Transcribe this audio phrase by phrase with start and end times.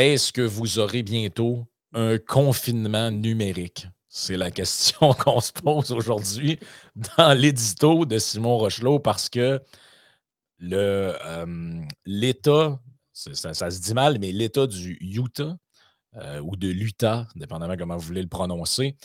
[0.00, 3.86] Est-ce que vous aurez bientôt un confinement numérique?
[4.08, 6.58] C'est la question qu'on se pose aujourd'hui
[7.18, 9.60] dans l'édito de Simon Rochelot parce que
[12.06, 12.80] l'État,
[13.12, 15.54] ça, se dit mal, mais l'État du Utah
[16.16, 18.96] euh, ou de l'Utah, dépendamment comment vous voulez le prononcer,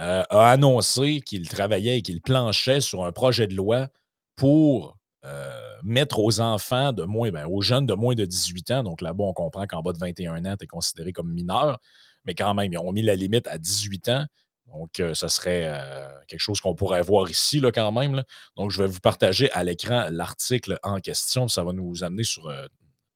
[0.00, 3.88] euh, a annoncé qu'il travaillait et qu'il planchait sur un projet de loi
[4.34, 4.97] pour
[5.28, 9.00] euh, mettre aux enfants de moins, ben, aux jeunes de moins de 18 ans, donc
[9.00, 11.78] là-bas, on comprend qu'en bas de 21 ans, tu es considéré comme mineur,
[12.24, 14.26] mais quand même, ils ont mis la limite à 18 ans.
[14.66, 18.22] Donc, euh, ce serait euh, quelque chose qu'on pourrait voir ici, là, quand même.
[18.56, 21.48] Donc, je vais vous partager à l'écran l'article en question.
[21.48, 22.52] Ça va nous amener sur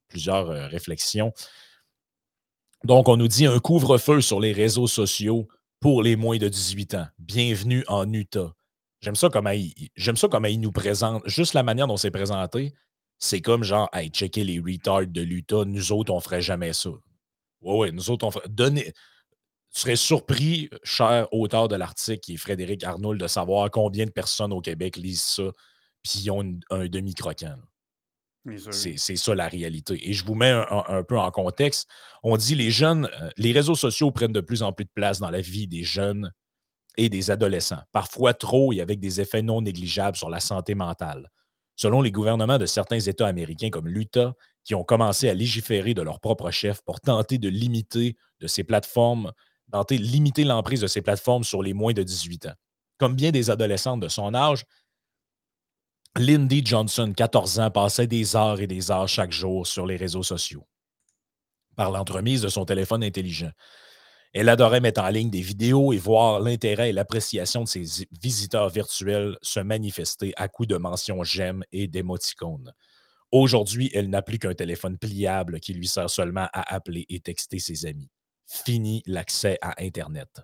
[0.09, 1.33] plusieurs réflexions.
[2.85, 5.47] Donc, on nous dit un couvre-feu sur les réseaux sociaux
[5.79, 7.07] pour les moins de 18 ans.
[7.19, 8.55] Bienvenue en Utah.
[9.02, 11.27] J'aime ça comme il, j'aime ça comme il nous présente.
[11.29, 12.73] Juste la manière dont c'est présenté,
[13.18, 16.90] c'est comme genre, hey, checker les retards de l'Utah, nous autres, on ferait jamais ça.
[17.60, 18.49] Oui, oui, nous autres, on ferait.
[19.74, 24.10] Tu serais surpris, cher auteur de l'article, qui est Frédéric Arnould, de savoir combien de
[24.10, 25.51] personnes au Québec lisent ça,
[26.02, 27.57] puis ils ont un demi-croquant.
[28.71, 30.09] C'est ça la réalité.
[30.09, 31.88] Et je vous mets un, peu en contexte.
[32.23, 35.21] On dit les jeunes, euh, les réseaux sociaux prennent de plus en plus de place
[35.21, 36.32] dans la vie des jeunes
[36.96, 41.30] et des adolescents, parfois trop et avec des effets non négligeables sur la santé mentale.
[41.76, 46.02] Selon les gouvernements de certains États américains comme l'Utah, qui ont commencé à légiférer de
[46.02, 49.32] leur propre chef pour tenter de limiter de ces plateformes,
[49.73, 52.54] tenter de limiter l'emprise de ces plateformes sur les moins de 18 ans.
[52.98, 54.65] Comme bien des adolescentes de son âge,
[56.16, 60.23] Lindy Johnson, 14 ans, passait des heures et des heures chaque jour sur les réseaux
[60.23, 60.66] sociaux
[61.76, 63.51] par l'entremise de son téléphone intelligent.
[64.33, 68.71] Elle adorait mettre en ligne des vidéos et voir l'intérêt et l'appréciation de ses visiteurs
[68.71, 72.72] virtuels se manifester à coups de mentions j'aime et d'émoticônes.
[73.31, 77.59] Aujourd'hui, elle n'a plus qu'un téléphone pliable qui lui sert seulement à appeler et texter
[77.59, 78.10] ses amis.
[78.47, 80.41] Fini l'accès à Internet.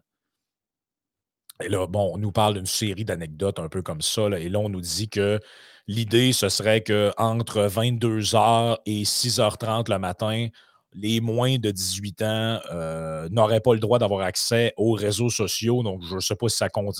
[1.62, 4.28] Et là, bon, on nous parle d'une série d'anecdotes un peu comme ça.
[4.38, 5.40] et là, on nous dit que
[5.86, 10.48] l'idée, ce serait qu'entre 22h et 6h30 le matin,
[10.92, 15.82] les moins de 18 ans euh, n'auraient pas le droit d'avoir accès aux réseaux sociaux.
[15.82, 16.94] Donc, je ne sais pas si ça, compte,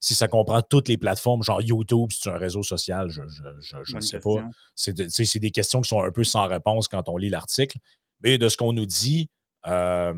[0.00, 3.22] si ça, comprend toutes les plateformes, genre YouTube, c'est un réseau social, je
[3.94, 4.44] ne sais pas.
[4.74, 7.78] C'est des questions qui sont un peu sans réponse quand on lit l'article.
[8.22, 9.28] Mais de ce qu'on nous dit,
[9.66, 10.14] euh,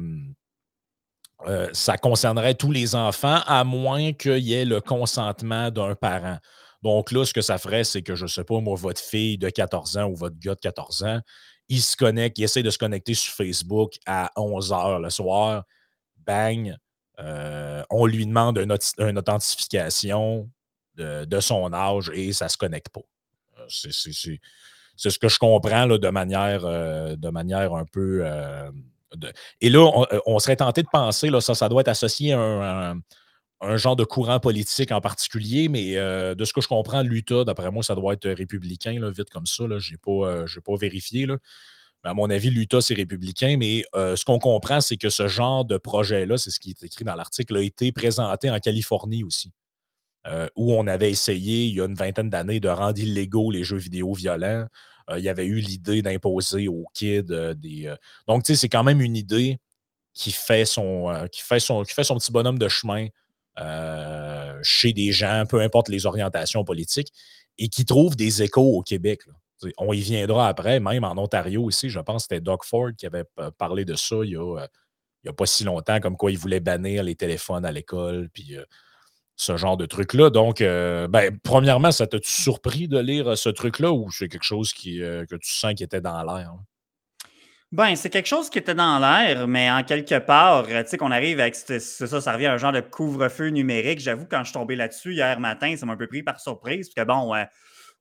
[1.47, 6.39] euh, ça concernerait tous les enfants, à moins qu'il y ait le consentement d'un parent.
[6.83, 9.39] Donc là, ce que ça ferait, c'est que, je ne sais pas, moi, votre fille
[9.39, 11.21] de 14 ans ou votre gars de 14 ans,
[11.69, 15.65] il se connecte, il essaie de se connecter sur Facebook à 11 h le soir.
[16.17, 16.77] Bang,
[17.21, 20.49] euh, on lui demande une, authentification
[20.97, 23.03] de, son âge et ça ne se connecte pas.
[23.59, 28.25] Euh, c'est ce que je comprends là, de, manière, euh, de manière un peu.
[29.61, 29.91] Et là,
[30.27, 33.01] on, serait tenté de penser, là, ça, ça doit être associé à un
[33.77, 37.71] genre de courant politique en particulier, mais euh, de ce que je comprends, l'Utah, d'après
[37.71, 39.65] moi, ça doit être républicain, là, vite comme ça.
[39.79, 41.27] Je n'ai pas, euh, pas, vérifié.
[41.27, 41.39] Là.
[42.05, 45.27] Mais à mon avis, l'Utah, c'est républicain, mais euh, ce qu'on comprend, c'est que ce
[45.27, 49.25] genre de projet-là, c'est ce qui est écrit dans l'article, a été présenté en Californie
[49.25, 49.53] aussi,
[50.57, 53.79] où on avait essayé, il y a une vingtaine d'années, de rendre illégaux les jeux
[53.79, 54.67] vidéo violents.
[55.17, 57.23] il y avait eu l'idée d'imposer aux kids
[57.57, 57.93] des.
[58.29, 59.59] Donc, tu sais, c'est quand même une idée
[60.13, 63.09] qui fait son, qui fait son, qui fait son petit bonhomme de chemin
[63.61, 67.13] euh, chez des gens, peu importe les orientations politiques,
[67.59, 69.23] et qui trouvent des échos au Québec.
[69.79, 73.07] On y viendra après, même en Ontario aussi, je pense que c'était Doug Ford qui
[73.07, 73.25] avait
[73.59, 74.59] parlé de ça il y a,
[75.27, 78.65] euh, pas si longtemps, comme quoi il voulait bannir les téléphones à l'école, puis euh,
[79.35, 80.31] ce genre de truc-là.
[80.31, 85.37] Donc, ben, premièrement, ça t'a-tu surpris de lire ce truc-là ou c'est quelque chose que
[85.37, 86.51] tu sens qui était dans l'air?
[86.51, 86.65] Hein?
[87.71, 91.11] Ben, c'est quelque chose qui était dans l'air, mais en quelque part, tu sais, qu'on
[91.11, 94.01] arrive avec ça, ça revient à un genre de couvre-feu numérique.
[94.01, 96.89] J'avoue, quand je suis tombé là-dessus hier matin, ça m'a un peu pris par surprise.
[96.89, 97.35] Parce que bon,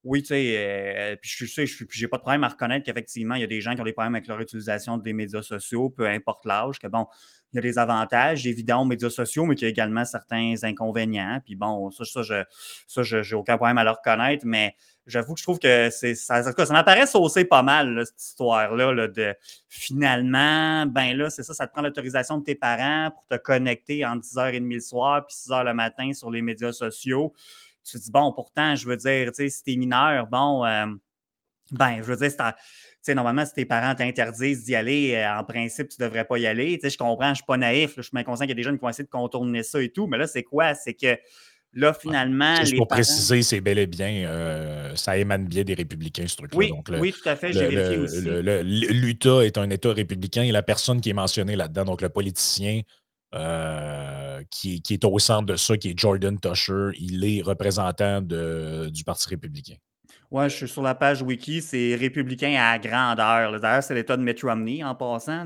[0.06, 3.42] oui, tu sais, euh, puis je je j'ai pas de problème à reconnaître qu'effectivement, il
[3.42, 6.08] y a des gens qui ont des problèmes avec leur utilisation des médias sociaux, peu
[6.08, 7.06] importe l'âge, que bon,
[7.52, 10.56] il y a des avantages évidents aux médias sociaux, mais qu'il y a également certains
[10.64, 11.42] inconvénients.
[11.44, 12.44] Puis bon, ça, ça, je,
[12.88, 14.76] ça, j'ai aucun problème à le reconnaître, mais
[15.08, 19.34] j'avoue que je trouve que c'est ça, ça m'apparaît saucer pas mal, cette histoire-là, de
[19.70, 24.06] finalement, ben là, c'est ça, ça te prend l'autorisation de tes parents pour te connecter
[24.06, 27.34] en 10h30 le soir puis 6h le matin sur les médias sociaux.
[27.84, 30.88] Tu te dis, bon, pourtant, je veux dire, tu sais, si t'es mineur, bon, euh,
[31.72, 32.32] ben, je veux dire,
[33.02, 36.38] c'est normalement, si tes parents t'interdisent d'y aller, euh, en principe, tu ne devrais pas
[36.38, 36.78] y aller.
[36.78, 38.54] Tu sais, je comprends, je ne suis pas naïf, je suis bien conscient qu'il y
[38.54, 40.76] a des jeunes qui vont essayer de contourner ça et tout, mais là, c'est quoi?
[40.76, 41.18] C'est que
[41.74, 42.56] Là, finalement.
[42.56, 46.58] Juste pour préciser, c'est bel et bien, euh, ça émane bien des républicains, ce truc-là.
[46.58, 48.22] Oui, oui, tout à fait, j'ai vérifié aussi.
[48.24, 52.82] L'Utah est un État républicain et la personne qui est mentionnée là-dedans, donc le politicien
[53.36, 59.04] euh, qui, est au centre de ça, qui est Jordan Tusher, il est représentant du
[59.04, 59.76] Parti républicain.
[60.32, 63.60] Oui, je suis sur la page wiki, c'est républicain à grandeur.
[63.62, 65.46] D'ailleurs, c'est l'État de Mitt Romney en passant.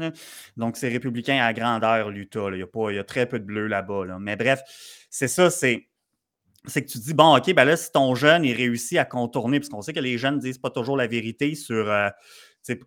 [0.57, 2.47] Donc, c'est républicain à grandeur, l'Utah.
[2.49, 4.17] Il, il, y a très peu de bleu là-bas.
[4.19, 4.61] Mais bref,
[5.09, 5.90] c'est ça, c'est
[6.65, 9.59] c'est que tu dis, bon, OK, ben là, si ton jeune, il réussit à contourner,
[9.59, 12.09] parce qu'on sait que les jeunes ne disent pas toujours la vérité sur, euh,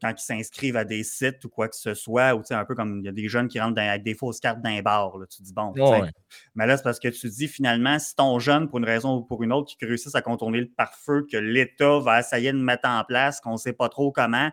[0.00, 3.00] quand ils s'inscrivent à des sites ou quoi que ce soit, ou un peu comme
[3.00, 5.18] il y a des jeunes qui rentrent avec des fausses cartes d'un bar.
[5.18, 5.72] Là, tu dis, bon,
[6.54, 9.22] mais là, c'est parce que tu dis, finalement, si ton jeune, pour une raison ou
[9.22, 12.88] pour une autre, qui réussisse à contourner le pare-feu que l'État va essayer de mettre
[12.88, 14.50] en place, qu'on ne sait pas trop comment,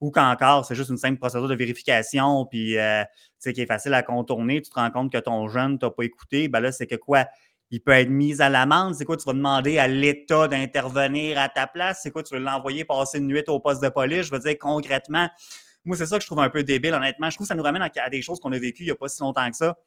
[0.00, 3.04] ou qu'encore, c'est juste une simple procédure de vérification, puis, euh,
[3.42, 6.04] qui est facile à contourner, tu te rends compte que ton jeune ne t'a pas
[6.04, 7.26] écouté, ben là, c'est que quoi?
[7.72, 8.94] Il peut être mis à l'amende.
[8.94, 12.00] C'est quoi, tu vas demander à l'État d'intervenir à ta place?
[12.02, 14.26] C'est quoi, tu veux l'envoyer passer une nuit au poste de police?
[14.26, 15.28] Je veux dire, concrètement,
[15.84, 17.30] moi, c'est ça que je trouve un peu débile, honnêtement.
[17.30, 18.94] Je trouve que ça nous ramène à des choses qu'on a vécues il n'y a
[18.94, 19.78] pas si longtemps que ça.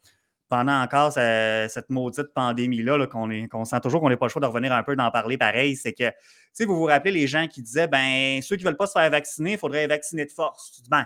[0.49, 4.73] Pendant encore cette maudite pandémie-là, qu'on sent toujours qu'on n'est pas le choix de revenir
[4.73, 6.15] un peu d'en parler pareil, c'est que, tu
[6.53, 8.93] sais, vous vous rappelez les gens qui disaient, ben, ceux qui ne veulent pas se
[8.93, 10.81] faire vacciner, il faudrait vacciner de force.
[10.89, 11.05] Ben,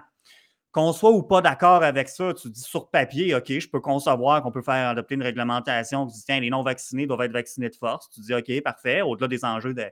[0.72, 4.44] qu'on soit ou pas d'accord avec ça, tu dis sur papier, OK, je peux concevoir
[4.44, 7.76] qu'on peut faire adopter une réglementation qui dit, tiens, les non-vaccinés doivent être vaccinés de
[7.76, 8.10] force.
[8.12, 9.86] Tu dis, OK, parfait, au-delà des enjeux de,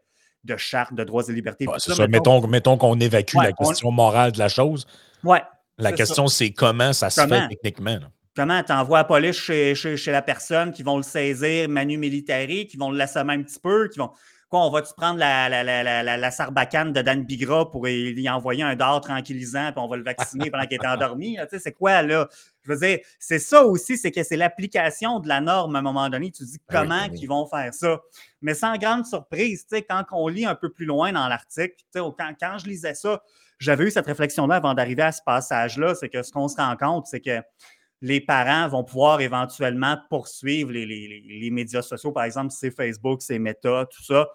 [0.43, 1.65] de charte de droits et libertés.
[1.77, 4.85] ça, mettons, mettons qu'on évacue la question morale de la chose.
[5.23, 5.41] Ouais.
[5.77, 7.99] La question, c'est comment ça se fait techniquement.
[8.35, 12.67] Comment tu envoies la police chez, chez, la personne, qui vont le saisir, manu militari,
[12.67, 14.11] qui vont le laisser un petit peu, qui vont.
[14.49, 19.01] Quoi, on va-tu prendre la, la, sarbacane de Dan Bigra pour lui envoyer un dard
[19.01, 21.35] tranquillisant, puis on va le vacciner pendant qu'il est endormi?
[21.35, 22.29] Tu sais, c'est quoi, là?
[22.63, 25.81] Je veux dire, c'est ça aussi, c'est que c'est l'application de la norme à un
[25.81, 26.31] moment donné.
[26.31, 27.99] Tu dis ben comment ben ils vont faire ça.
[28.41, 31.75] Mais sans grande surprise, tu sais, quand on lit un peu plus loin dans l'article,
[31.93, 33.21] quand, quand je lisais ça,
[33.59, 36.75] j'avais eu cette réflexion-là avant d'arriver à ce passage-là, c'est que ce qu'on se rend
[36.77, 37.41] compte, c'est que
[38.01, 43.85] les parents vont pouvoir éventuellement poursuivre les, médias sociaux, par exemple, c'est Facebook, c'est Meta,
[43.89, 44.27] tout ça.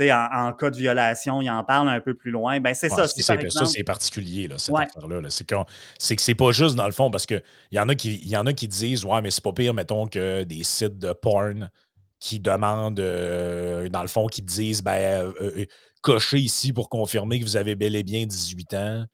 [0.00, 2.58] En, en, cas de violation, ils en parlent un peu plus loin.
[2.58, 3.06] Ben, c'est ça.
[3.06, 5.20] C'est, Ça, c'est particulier, là, cette affaire-là.
[5.28, 8.36] C'est, que c'est pas juste, dans le fond, parce qu'il y, en a qui, y
[8.36, 11.70] en a qui disent Ouais, mais c'est pas pire, mettons, que des sites de porn
[12.18, 15.64] qui demandent, euh, dans le fond, qui disent ben, euh, euh,
[16.00, 19.04] cochez ici pour confirmer que vous avez bel et bien 18 ans,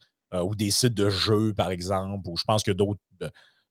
[0.44, 3.00] ou des sites de jeux, par exemple, ou je pense que d'autres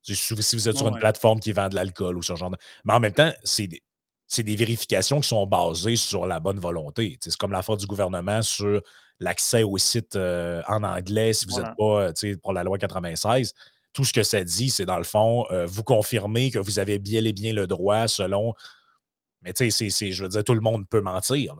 [0.03, 2.57] si vous êtes sur une plateforme qui vend de l'alcool ou ce genre de.
[2.85, 7.17] Mais en même temps, c'est des, vérifications qui sont basées sur la bonne volonté.
[7.21, 8.81] C'est comme l'affaire du gouvernement sur
[9.19, 13.53] l'accès au site euh, en anglais si vous n'êtes pas euh, pour la loi 96.
[13.91, 16.99] Tout ce que ça dit, c'est dans le fond, euh, vous confirmez que vous avez
[16.99, 18.53] bien et bien le droit selon.
[19.41, 21.55] Mais tu sais, je veux dire, tout le monde peut mentir.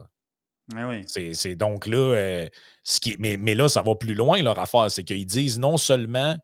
[0.75, 1.03] oui.
[1.07, 2.47] C'est donc là,
[2.83, 4.91] ce qui, mais, mais, là, ça va plus loin leur affaire.
[4.91, 6.35] C'est qu'ils disent non seulement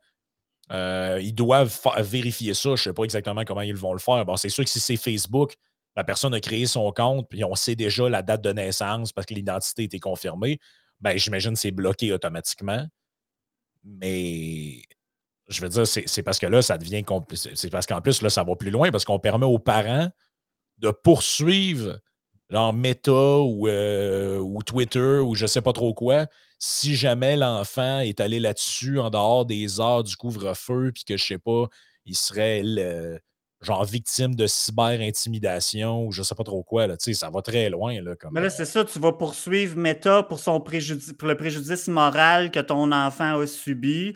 [0.72, 2.70] euh, ils doivent vérifier ça.
[2.70, 4.26] Je ne sais pas exactement comment ils vont le faire.
[4.26, 5.54] Bon, c'est sûr que si c'est Facebook,
[5.96, 9.26] la personne a créé son compte, puis on sait déjà la date de naissance parce
[9.28, 10.60] que l'identité était confirmée,
[11.00, 12.86] ben, j'imagine que c'est bloqué automatiquement.
[13.84, 14.82] Mais
[15.48, 17.04] je veux dire, c'est parce que là, ça devient
[17.54, 20.10] C'est parce qu'en plus, là, ça va plus loin parce qu'on permet aux parents
[20.80, 22.00] de poursuivre
[22.50, 26.28] leur Meta ou, euh, ou Twitter ou je ne sais pas trop quoi,
[26.60, 31.26] si jamais l'enfant est allé là-dessus en dehors des heures du couvre-feu, puis que je
[31.26, 31.68] sais pas,
[32.06, 32.62] il serait
[33.62, 38.02] genre victime de cyber-intimidation ou je sais pas trop quoi, là, ça va très loin.
[38.02, 41.88] Là, Mais là, c'est ça, tu vas poursuivre Meta pour, son préjudice, pour le préjudice
[41.88, 44.16] moral que ton enfant a subi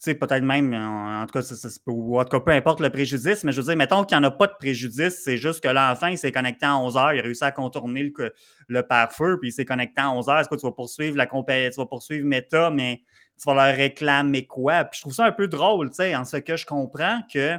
[0.00, 1.54] sais, peut-être même, en, tout cas,
[1.86, 4.24] ou en tout cas, peu importe le préjudice, mais je veux dire, mettons qu'il n'y
[4.24, 7.12] en a pas de préjudice, c'est juste que l'enfant, il s'est connecté à 11 heures,
[7.12, 8.32] il a réussi à contourner le,
[8.68, 10.38] le pare-feu, puis il s'est connecté à 11 heures.
[10.38, 13.02] Est-ce que tu vas poursuivre la compagnie, tu vas poursuivre Meta, mais
[13.38, 14.84] tu vas leur réclamer quoi?
[14.84, 17.58] Puis je trouve ça un peu drôle, tu sais, en ce que je comprends que,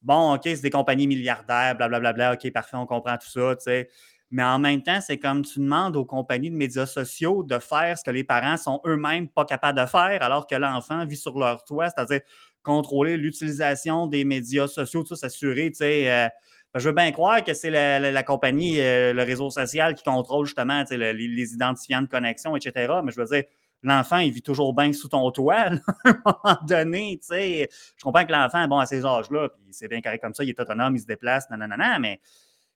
[0.00, 3.90] bon, OK, c'est des compagnies milliardaires, blablabla, OK, parfait, on comprend tout ça, tu sais.
[4.34, 7.96] Mais en même temps, c'est comme tu demandes aux compagnies de médias sociaux de faire
[7.96, 11.38] ce que les parents sont eux-mêmes pas capables de faire, alors que l'enfant vit sur
[11.38, 12.18] leur toit, c'est-à-dire
[12.64, 16.10] contrôler l'utilisation des médias sociaux, tout s'assurer, tu sais.
[16.10, 16.28] Euh,
[16.72, 20.46] ben, je veux bien croire que c'est la, compagnie, euh, le réseau social qui contrôle
[20.46, 22.92] justement les, identifiants de connexion, etc.
[23.04, 23.44] Mais je veux dire,
[23.84, 25.70] l'enfant, il vit toujours bien sous ton toit, à
[26.06, 27.68] un moment donné, tu sais.
[27.96, 30.48] Je comprends que l'enfant, bon, à ces âges-là, puis c'est bien carré comme ça, il
[30.48, 32.18] est autonome, il se déplace, nanana, mais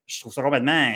[0.07, 0.93] je trouve ça complètement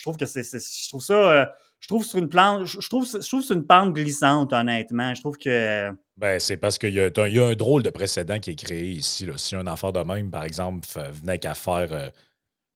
[0.00, 0.42] je trouve que c'est.
[0.42, 1.14] Je trouve ça.
[1.14, 1.46] Euh,
[1.78, 5.14] je trouve sur une plante, je trouve, je trouve une pente glissante, honnêtement.
[5.14, 5.90] Je trouve que.
[6.16, 9.28] Ben, c'est parce qu'il y, a un drôle de précédent qui est créé ici.
[9.36, 11.92] Si un enfant de même, par exemple, venait qu'à faire.
[11.92, 12.08] Euh,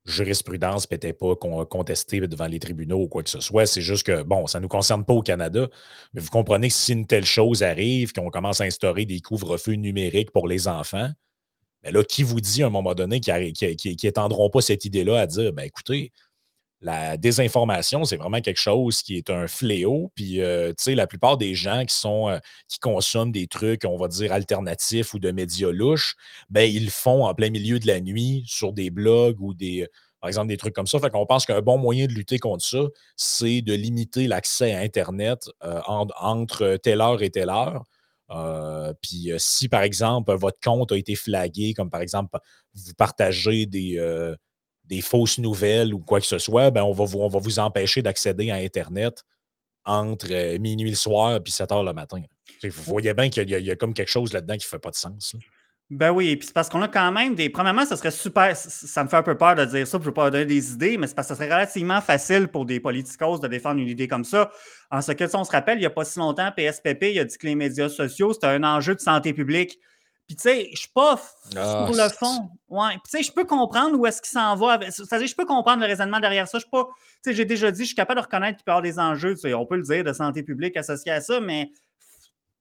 [0.07, 3.65] jurisprudence n'était pas contestée devant les tribunaux ou quoi que ce soit.
[3.65, 5.67] C'est juste que, bon, ça ne nous concerne pas au Canada,
[6.13, 9.77] mais vous comprenez que si une telle chose arrive, qu'on commence à instaurer des couvre-feux
[9.77, 11.09] numériques pour les enfants,
[11.83, 15.27] ben là, qui vous dit à un moment donné qu'ils n'étendront pas cette idée-là à
[15.27, 16.13] dire, ben écoutez,
[16.85, 20.13] la désinformation, c'est vraiment quelque chose qui est un fléau.
[20.15, 22.39] Puis, euh, tu sais, la plupart des gens qui sont euh,
[22.69, 26.15] qui consomment des trucs, on va dire, alternatifs ou de médias louches,
[26.51, 29.89] ben, ils le font en plein milieu de la nuit sur des blogs ou des,
[30.21, 30.99] par exemple, des trucs comme ça.
[30.99, 32.83] Fait qu'on pense qu'un bon moyen de lutter contre ça,
[33.17, 37.85] c'est de limiter l'accès à Internet euh, entre telle heure et telle heure.
[39.01, 42.39] puis si, par exemple, votre compte a été flagué, comme par exemple,
[42.75, 43.99] vous partagez des,
[44.85, 47.59] des fausses nouvelles ou quoi que ce soit, ben on, va vous, on va vous
[47.59, 49.25] empêcher d'accéder à Internet
[49.85, 52.21] entre euh, minuit le soir et 7 heures le matin.
[52.63, 54.97] Vous voyez bien qu'il y, a comme quelque chose là-dedans qui ne fait pas de
[54.97, 55.37] sens.
[55.91, 57.51] Ben oui, puis c'est parce qu'on a quand même des.
[57.51, 58.57] Premièrement, ça serait super.
[58.57, 60.97] Ça me fait un peu peur de dire ça, je ne pas donner des idées,
[60.97, 64.09] mais c'est parce que ça serait relativement facile pour des politicos de défendre une idée
[64.09, 64.51] comme ça.
[64.91, 67.25] En ce que, on se rappelle, il n'y a pas si longtemps, PSPP, il a
[67.25, 69.79] dit que les médias sociaux, c'était un enjeu de santé publique.
[70.27, 71.21] Puis, tu sais, je suis pas
[71.57, 72.49] ah, sur le fond.
[72.69, 72.93] Ouais.
[72.93, 74.79] Puis, tu sais, je peux comprendre où est-ce qu'il s'en va.
[74.91, 76.59] C'est-à-dire, je peux comprendre le raisonnement derrière ça.
[76.59, 76.89] Je pas.
[77.23, 78.99] Tu sais, j'ai déjà dit, je suis capable de reconnaître qu'il peut y avoir des
[78.99, 79.35] enjeux.
[79.55, 81.71] on peut le dire, de santé publique associés à ça, mais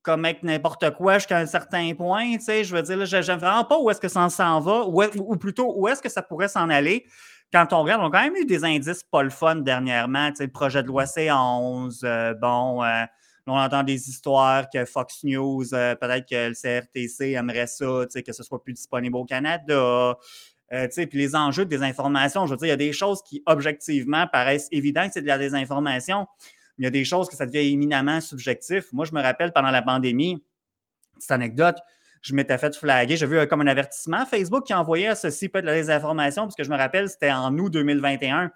[0.02, 3.38] comme avec n'importe quoi jusqu'à un certain point, tu sais, je veux dire, je n'aime
[3.38, 6.48] vraiment pas où est-ce que ça s'en va, ou, plutôt où est-ce que ça pourrait
[6.48, 7.06] s'en aller.
[7.50, 10.28] Quand on regarde, on a quand même eu des indices pas le fun dernièrement.
[10.30, 12.84] Tu sais, le projet de loi C11, euh, bon.
[12.84, 13.04] Euh,
[13.46, 18.32] on entend des histoires que Fox News, euh, peut-être que le CRTC aimerait ça, que
[18.32, 20.16] ce soit plus disponible au Canada.
[20.72, 23.42] Euh, puis les enjeux de désinformation, je veux dire, il y a des choses qui,
[23.46, 26.26] objectivement, paraissent évidentes que c'est de la désinformation,
[26.78, 28.92] mais il y a des choses que ça devient éminemment subjectif.
[28.92, 30.42] Moi, je me rappelle pendant la pandémie,
[31.18, 31.76] cette anecdote,
[32.22, 33.16] je m'étais fait flaguer.
[33.16, 36.56] J'ai vu euh, comme un avertissement Facebook qui envoyait ceci peut de la désinformation, parce
[36.56, 38.50] que je me rappelle, c'était en août 2021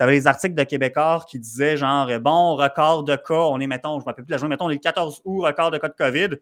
[0.00, 3.66] tu avais des articles de Québécois qui disaient genre, bon, record de cas, on est,
[3.66, 5.88] mettons, je ne me rappelle plus la journée, mettons, le 14 août, record de cas
[5.88, 6.38] de COVID.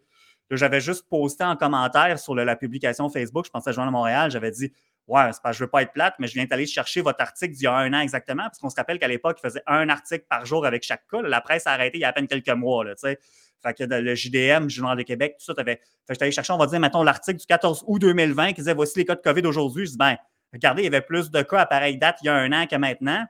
[0.49, 4.31] J'avais juste posté en commentaire sur la publication Facebook, je pensais à Journal de Montréal,
[4.31, 4.71] j'avais dit,
[5.07, 7.53] ouais, c'est pas, je veux pas être plate, mais je viens d'aller chercher votre article
[7.53, 9.89] d'il y a un an exactement, parce qu'on se rappelle qu'à l'époque, il faisait un
[9.89, 11.21] article par jour avec chaque cas.
[11.21, 13.19] La presse a arrêté il y a à peine quelques mois, tu sais.
[13.61, 15.81] Fait que le JDM, Journal de Québec, tout ça, avais.
[16.07, 18.73] Fait que allé chercher, on va dire, mettons, l'article du 14 août 2020 qui disait
[18.73, 19.85] voici les cas de COVID aujourd'hui.
[19.85, 20.15] Je dis, ben,
[20.53, 22.65] regardez, il y avait plus de cas à pareille date il y a un an
[22.67, 23.25] que maintenant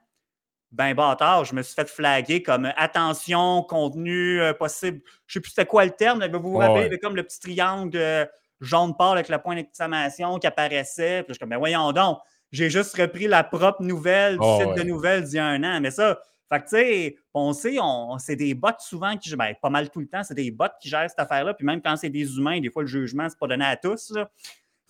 [0.72, 5.02] ben bâtard, je me suis fait flaguer comme euh, attention, contenu euh, possible.
[5.26, 7.98] Je sais plus c'était quoi le terme, mais vous vous rappelez, comme le petit triangle
[7.98, 8.26] euh,
[8.62, 11.24] jaune pâle avec le point d'exclamation qui apparaissait.
[11.24, 12.20] Puis je suis comme, ben voyons donc,
[12.52, 15.80] j'ai juste repris la propre nouvelle du site de nouvelles d'il y a un an.
[15.82, 16.20] Mais ça,
[16.52, 17.78] fait que tu sais, on sait,
[18.20, 20.90] c'est des bots souvent qui, ben, pas mal tout le temps, c'est des bots qui
[20.90, 21.54] gèrent cette affaire-là.
[21.54, 24.14] Puis même quand c'est des humains, des fois le jugement, c'est pas donné à tous.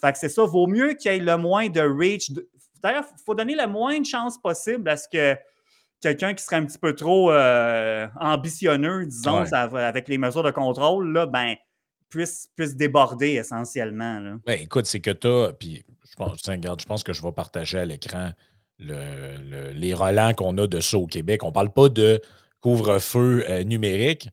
[0.02, 2.32] Fait que c'est ça, vaut mieux qu'il y ait le moins de reach.
[2.82, 5.38] D'ailleurs, il faut donner le moins de chance possible à ce que
[6.02, 11.12] quelqu'un qui serait un petit peu trop euh, ambitionneux, disons, avec les mesures de contrôle,
[11.14, 11.56] là, ben,
[12.10, 14.38] puisse, puisse déborder essentiellement.
[14.46, 17.80] Ben, écoute, c'est que tu as, puis je pense, je pense que je vais partager
[17.80, 18.32] à l'écran
[18.80, 21.44] les relents qu'on a de ça au Québec.
[21.44, 22.22] On ne parle pas de
[22.62, 24.30] couvre-feu euh, numérique,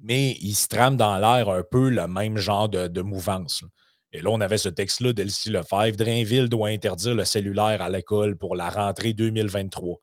[0.00, 3.64] mais il se trame dans l'air un peu le même genre de, mouvance.
[4.12, 5.96] Et là, on avait ce texte-là d'Elsie Lefebvre.
[5.96, 9.98] Drainville doit interdire le cellulaire à l'école pour la rentrée 2023.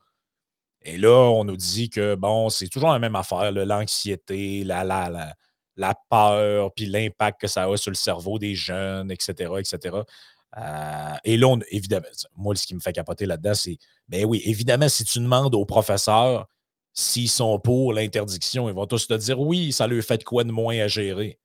[0.83, 5.33] Et là, on nous dit que, bon, c'est toujours la même affaire, l'anxiété, la, la,
[5.77, 9.97] la, peur, puis l'impact que ça a sur le cerveau des jeunes, etc., etc.
[10.57, 14.89] Euh, et là, évidemment, moi, ce qui me fait capoter là-dedans, c'est, ben oui, évidemment,
[14.89, 16.47] si tu demandes aux professeurs
[16.93, 20.51] s'ils sont pour l'interdiction, ils vont tous te dire oui, ça leur fait quoi de
[20.51, 21.39] moins à gérer.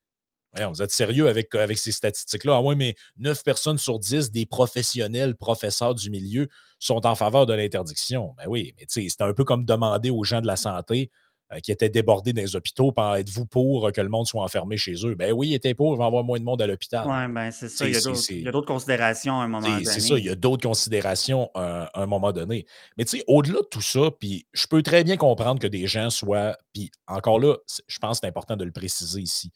[0.70, 2.56] Vous êtes sérieux avec, avec ces statistiques-là?
[2.56, 7.46] Ah oui, mais 9 personnes sur 10 des professionnels, professeurs du milieu sont en faveur
[7.46, 8.34] de l'interdiction.
[8.36, 11.10] Ben oui, mais c'est un peu comme demander aux gens de la santé
[11.50, 14.94] euh, qui étaient débordés dans les hôpitaux, êtes-vous pour que le monde soit enfermé chez
[15.06, 15.14] eux?
[15.14, 17.06] Ben oui, ils étaient pour, il va y avoir moins de monde à l'hôpital.
[17.06, 17.88] Oui, ben c'est ça.
[17.88, 17.94] Il
[18.42, 19.84] y a d'autres considérations à un moment donné.
[19.86, 22.66] C'est ça, il y a d'autres considérations à un moment donné.
[22.98, 25.86] Mais tu sais, au-delà de tout ça, puis je peux très bien comprendre que des
[25.86, 26.54] gens soient.
[26.74, 29.50] Puis encore là, je pense que c'est important de le préciser ici.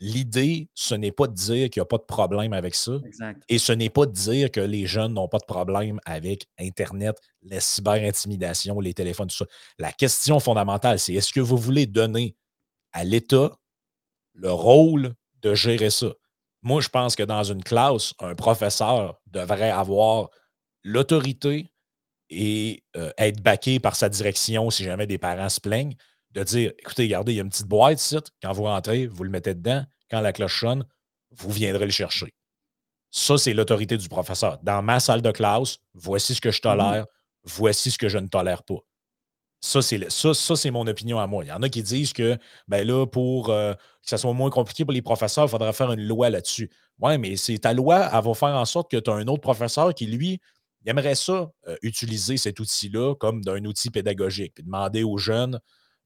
[0.00, 2.92] L'idée, ce n'est pas de dire qu'il n'y a pas de problème avec ça.
[3.48, 7.16] Et ce n'est pas de dire que les jeunes n'ont pas de problème avec Internet,
[7.42, 9.46] la cyber-intimidation, les téléphones, tout ça.
[9.78, 12.36] La question fondamentale, c'est est-ce que vous voulez donner
[12.92, 13.58] à l'État
[14.34, 16.12] le rôle de gérer ça?
[16.62, 20.30] Moi, je pense que dans une classe, un professeur devrait avoir
[20.84, 21.72] l'autorité
[22.30, 25.96] et euh, être baqué par sa direction si jamais des parents se plaignent
[26.32, 28.16] de dire écoutez, regardez, il y a une petite boîte ici.
[28.42, 29.84] Quand vous rentrez, vous le mettez dedans.
[30.10, 30.84] Quand la cloche sonne,
[31.30, 32.34] vous viendrez le chercher.
[33.10, 34.58] Ça, c'est l'autorité du professeur.
[34.62, 37.06] Dans ma salle de classe, voici ce que je mmh tolère,
[37.44, 38.78] voici ce que je ne tolère pas.
[39.60, 41.44] Ça, c'est ça, ça, c'est mon opinion à moi.
[41.44, 44.50] Il y en a qui disent que ben là, pour euh, que ça soit moins
[44.50, 46.70] compliqué pour les professeurs, il faudrait faire une loi là-dessus.
[47.00, 49.40] Oui, mais c'est ta loi, elle va faire en sorte que tu as un autre
[49.40, 50.40] professeur qui, lui,
[50.86, 55.58] aimerait ça, euh, utiliser cet outil-là comme d'un outil pédagogique, puis demander aux jeunes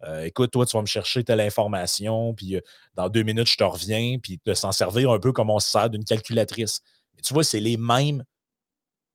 [0.04, 2.58] euh, écoute, toi, tu vas me chercher telle information, puis
[2.94, 5.70] dans deux minutes, je te reviens, puis de s'en servir un peu comme on se
[5.70, 6.80] sert d'une calculatrice.
[7.14, 8.24] Mais tu vois, c'est les mêmes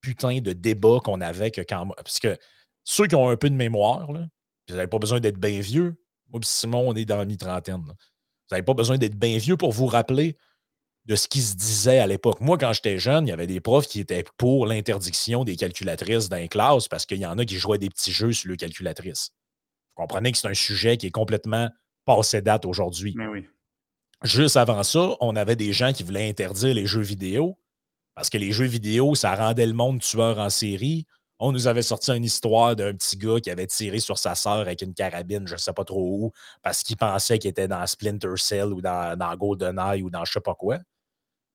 [0.02, 1.88] putains de débats qu'on avait que quand.
[1.96, 2.38] Parce que
[2.84, 4.28] ceux qui ont un peu de mémoire, là,
[4.70, 5.96] vous n'avez pas besoin d'être bien vieux.
[6.30, 7.78] Moi, puis Simon, on est dans la mi-trentaine.
[7.78, 7.94] Vous
[8.52, 10.38] n'avez pas besoin d'être bien vieux pour vous rappeler
[11.06, 12.42] de ce qui se disait à l'époque.
[12.42, 16.28] Moi, quand j'étais jeune, il y avait des profs qui étaient pour l'interdiction des calculatrices
[16.28, 18.58] dans les classes parce qu'il y en a qui jouaient des petits jeux sur les
[18.58, 19.32] calculatrices.
[19.98, 21.70] Vous comprenez que c'est un sujet qui est complètement
[22.06, 23.14] passé date aujourd'hui.
[23.18, 23.48] Mais oui.
[24.24, 27.58] Juste avant ça, on avait des gens qui voulaient interdire les jeux vidéo
[28.16, 31.06] parce que les jeux vidéo, ça rendait le monde tueur en série.
[31.38, 34.54] On nous avait sorti une histoire d'un petit gars qui avait tiré sur sa sœur
[34.54, 36.32] avec une carabine, je ne sais pas trop où,
[36.64, 40.32] parce qu'il pensait qu'il était dans Splinter Cell ou dans, dans GoldenEye ou dans je
[40.32, 40.80] ne sais pas quoi.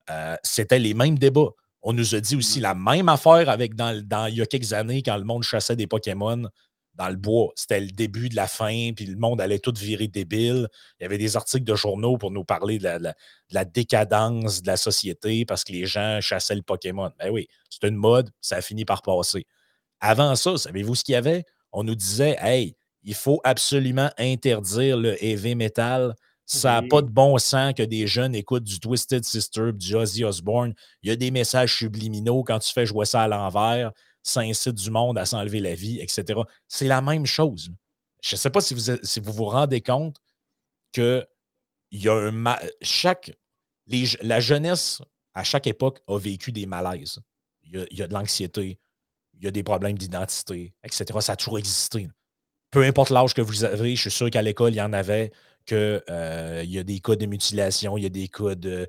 [0.09, 1.49] Euh, c'était les mêmes débats.
[1.81, 2.63] On nous a dit aussi mm.
[2.63, 5.75] la même affaire avec dans, dans, il y a quelques années quand le monde chassait
[5.75, 6.47] des Pokémon
[6.95, 7.51] dans le bois.
[7.55, 10.67] C'était le début de la fin, puis le monde allait tout virer débile.
[10.99, 13.13] Il y avait des articles de journaux pour nous parler de
[13.51, 17.11] la, décadence de la société parce que les gens chassaient le Pokémon.
[17.19, 19.45] Ben oui, c'est une mode, ça a fini par passer.
[19.99, 21.45] Avant ça, savez-vous ce qu'il y avait?
[21.71, 26.15] On nous disait, hey, il faut absolument interdire le heavy metal.
[26.45, 30.23] Ça n'a pas de bon sens que des jeunes écoutent du Twisted Sister, du Ozzy
[30.25, 30.73] Osbourne.
[31.01, 33.91] Il y a des messages subliminaux quand tu fais jouer ça à l'envers
[34.23, 36.41] ça incite du monde à s'enlever la vie, etc.
[36.67, 37.69] C'est la même chose.
[38.21, 40.17] Je ne sais pas si vous, si vous vous rendez compte
[40.93, 41.25] que
[41.91, 43.31] il y a un chaque
[44.21, 45.01] la jeunesse
[45.33, 47.19] à chaque époque a vécu des malaises.
[47.63, 48.79] Il y a, de l'anxiété,
[49.33, 51.05] il y a des problèmes d'identité, etc.
[51.21, 52.07] Ça a toujours existé.
[52.71, 55.31] Peu importe l'âge que vous avez, je suis sûr qu'à l'école, il y en avait,
[55.65, 58.87] qu'il euh, y a des cas de mutilation, il y a des cas de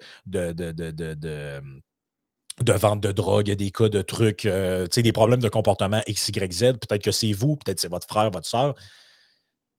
[2.62, 6.31] de vente de drogue, il des cas de trucs, euh, des problèmes de comportement X.
[6.31, 8.75] Peut-être que c'est vous, peut-être c'est votre frère, votre soeur.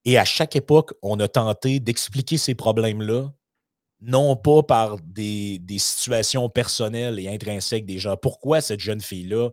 [0.04, 3.32] Et à chaque époque, on a tenté d'expliquer ces problèmes-là,
[4.02, 8.18] non pas par des, situations personnelles et intrinsèques des gens.
[8.18, 9.50] Pourquoi cette jeune fille-là,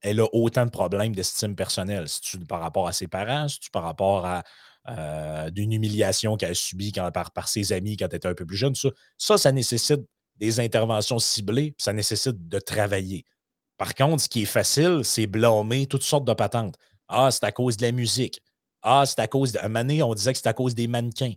[0.00, 2.08] elle a autant de problèmes d'estime personnelle?
[2.08, 3.46] C'est-tu par rapport à ses parents?
[3.48, 4.42] C'est-tu par rapport à
[4.88, 8.56] euh, d'une humiliation qu'elle a subie par, ses amis quand elle était un peu plus
[8.56, 8.74] jeune?
[9.16, 10.00] Ça, ça nécessite
[10.36, 13.24] des interventions ciblées, ça nécessite de travailler.
[13.76, 16.76] Par contre, ce qui est facile, c'est blâmer toutes sortes de patentes.
[17.08, 18.40] Ah, c'est à cause de la musique.
[18.82, 19.58] Ah, c'est à cause de.
[19.58, 21.32] Année, on disait que c'est à cause des mannequins.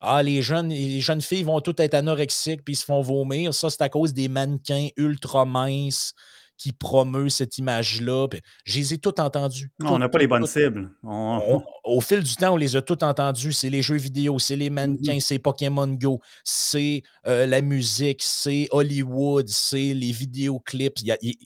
[0.00, 3.54] Ah, les jeunes, les jeunes filles vont toutes être anorexiques puis se font vomir.
[3.54, 6.14] Ça, c'est à cause des mannequins ultra minces
[6.58, 8.26] qui promeut cette image-là.
[8.64, 9.70] Je les ai toutes entendues.
[9.80, 10.90] on n'a pas les bonnes cibles.
[11.04, 13.52] au fil du temps, on les a toutes entendues.
[13.52, 15.20] C'est les jeux vidéo, c'est les mannequins, mm-hmm.
[15.20, 20.98] c'est Pokémon Go, c'est euh, la musique, c'est Hollywood, c'est les vidéoclips.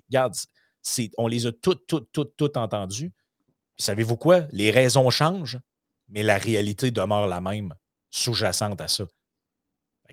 [0.08, 0.34] regarde,
[1.18, 3.12] on les a toutes, toutes, toutes, toutes entendues.
[3.76, 4.46] Savez-vous quoi?
[4.50, 5.58] Les raisons changent,
[6.08, 7.74] mais la réalité demeure la même,
[8.10, 9.04] sous-jacente à ça.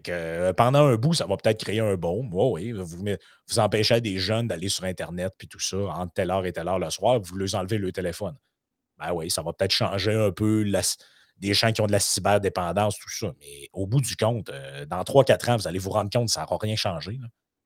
[0.07, 2.29] Euh, pendant un bout, ça va peut-être créer un bon.
[2.31, 6.45] oui, vous, vous empêchez des jeunes d'aller sur Internet puis tout ça, entre telle heure
[6.45, 8.35] et telle heure le soir, vous leur enlevez le téléphone.
[8.97, 10.65] Ben oui, ça va peut-être changer un peu
[11.37, 13.33] des gens qui ont de la cyberdépendance, tout ça.
[13.39, 16.33] Mais au bout du compte, euh, dans 3-4 ans, vous allez vous rendre compte que
[16.33, 17.17] ça n'aura rien changé.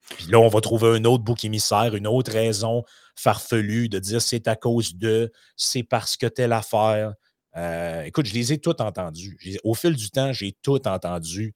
[0.10, 2.84] Puis là, on va trouver un autre bouc émissaire, une autre raison
[3.16, 7.14] farfelue de dire c'est à cause de, c'est parce que telle affaire.
[7.56, 9.38] Euh, écoute, je les ai toutes entendues.
[9.64, 11.56] Au fil du temps, j'ai tout entendu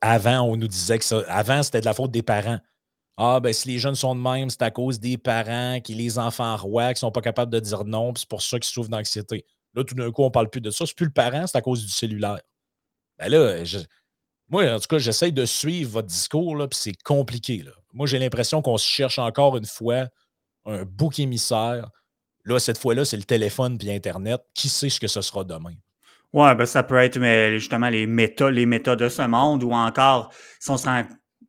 [0.00, 1.22] avant, on nous disait que ça.
[1.28, 2.58] Avant, c'était de la faute des parents.
[3.16, 6.18] Ah, ben si les jeunes sont de même, c'est à cause des parents, qui les
[6.18, 8.88] enfants rois, qui ne sont pas capables de dire non, c'est pour ça qu'ils souffrent
[8.88, 9.44] d'anxiété.
[9.74, 10.86] Là, tout d'un coup, on parle plus de ça.
[10.86, 12.40] C'est plus le parent, c'est à cause du cellulaire.
[13.18, 13.62] Ben là,
[14.48, 17.64] moi, en tout cas, j'essaye de suivre votre discours, puis c'est compliqué.
[17.92, 20.08] Moi, j'ai l'impression qu'on se cherche encore une fois
[20.64, 21.88] un bouc émissaire.
[22.44, 24.40] Là, cette fois-là, c'est le téléphone puis Internet.
[24.54, 25.74] Qui sait ce que ce sera demain?
[26.32, 29.72] Ouais, ben ça peut être mais justement les méta, les méta de ce monde ou
[29.72, 31.02] encore si on se rend,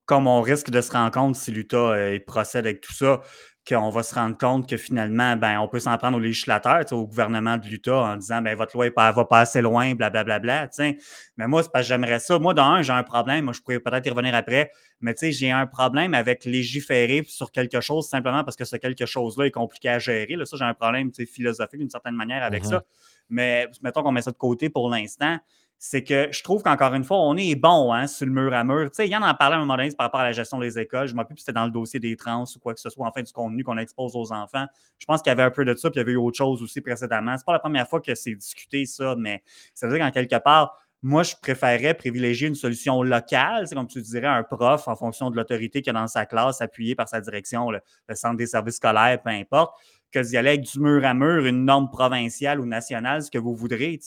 [0.05, 3.21] comme on risque de se rendre compte si l'Utah euh, procède avec tout ça,
[3.67, 7.05] qu'on va se rendre compte que finalement, ben, on peut s'en prendre aux législateurs, au
[7.05, 10.39] gouvernement de l'Utah en disant ben, votre loi ne va pas assez loin, blablabla.
[10.39, 10.93] Bla, bla,
[11.37, 12.39] mais moi, c'est parce que j'aimerais ça.
[12.39, 13.45] Moi, dans un, j'ai un problème.
[13.45, 14.71] Moi, je pourrais peut-être y revenir après.
[14.99, 19.45] Mais j'ai un problème avec légiférer sur quelque chose simplement parce que ce quelque chose-là
[19.45, 20.35] est compliqué à gérer.
[20.35, 22.69] Là, ça, j'ai un problème philosophique d'une certaine manière avec mm-hmm.
[22.69, 22.83] ça.
[23.31, 25.39] Mais mettons qu'on met ça de côté pour l'instant.
[25.83, 28.63] c'est que je trouve qu'encore une fois, on est bon hein, sur le mur à
[28.63, 28.91] mur.
[28.91, 30.31] Tu sais, il y en a parlé à un moment donné par rapport à la
[30.31, 31.07] gestion des écoles.
[31.07, 33.07] Je ne plus si c'était dans le dossier des trans ou quoi que ce soit,
[33.07, 34.67] en fait, du contenu qu'on expose aux enfants.
[34.99, 36.37] Je pense qu'il y avait un peu de ça, puis il y avait eu autre
[36.37, 37.35] chose aussi précédemment.
[37.35, 39.41] C'est pas la première fois que c'est discuté, ça, mais
[39.73, 43.87] ça veut dire qu'en quelque part, moi, je préférerais privilégier une solution locale, c'est comme
[43.87, 47.09] tu dirais, un prof en fonction de l'autorité qu'il a dans sa classe, appuyé par
[47.09, 47.81] sa direction, le,
[48.13, 49.75] centre des services scolaires, peu importe,
[50.11, 53.37] que d'y aller avec du mur à mur, une norme provinciale ou nationale, ce que
[53.37, 53.99] vous voudrez.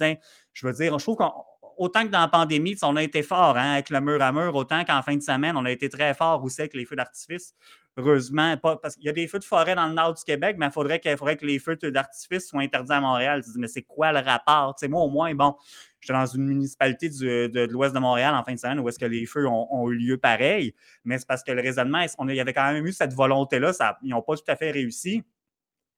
[0.52, 1.32] Je veux dire, je trouve qu'on
[1.76, 4.54] autant que dans la pandémie, on a été fort hein, avec le mur à mur,
[4.54, 7.54] autant qu'en fin de semaine, on a été très fort aussi avec les feux d'artifice.
[7.96, 10.56] Heureusement, pas, parce qu'il y a des feux de forêt dans le nord du Québec,
[10.58, 13.42] mais il faudrait, faudrait que les feux d'artifice soient interdits à Montréal.
[13.56, 14.74] Mais c'est quoi le rapport?
[14.88, 15.54] moi, au moins, bon,
[16.00, 19.06] j'étais dans une municipalité de, l'ouest de Montréal en fin de semaine où est-ce que
[19.06, 22.52] les feux ont, eu lieu pareil, mais c'est parce que le raisonnement, il y avait
[22.52, 25.22] quand même eu cette volonté-là, ils n'ont pas tout à fait réussi,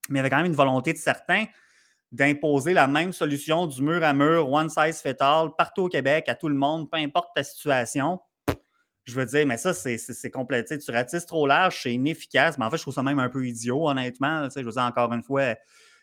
[0.08, 1.46] mais il y avait quand même une volonté de certains
[2.12, 6.28] d'imposer la même solution du mur à mur, one size fit all, partout au Québec,
[6.28, 8.20] à tout le monde, peu importe ta situation.
[9.04, 10.78] Je veux dire, mais ça, c'est complété.
[10.78, 12.58] Tu ratisses trop large, c'est inefficace.
[12.58, 14.48] Mais en fait, je trouve ça même un peu idiot, honnêtement.
[14.48, 15.54] je veux dire, encore une fois,